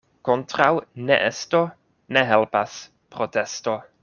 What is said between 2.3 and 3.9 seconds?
helpas protesto.